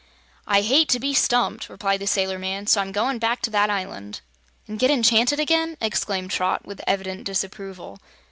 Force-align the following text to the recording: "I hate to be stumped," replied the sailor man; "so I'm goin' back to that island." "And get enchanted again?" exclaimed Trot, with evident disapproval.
"I 0.47 0.61
hate 0.61 0.89
to 0.89 0.99
be 0.99 1.13
stumped," 1.13 1.69
replied 1.69 1.99
the 1.99 2.07
sailor 2.07 2.39
man; 2.39 2.65
"so 2.65 2.81
I'm 2.81 2.91
goin' 2.91 3.19
back 3.19 3.39
to 3.43 3.51
that 3.51 3.69
island." 3.69 4.21
"And 4.67 4.79
get 4.79 4.89
enchanted 4.89 5.39
again?" 5.39 5.77
exclaimed 5.79 6.31
Trot, 6.31 6.65
with 6.65 6.81
evident 6.87 7.23
disapproval. 7.23 7.99